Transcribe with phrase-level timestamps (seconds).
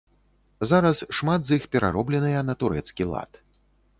[0.69, 3.31] Зараз шмат з іх пераробленыя на турэцкі лад.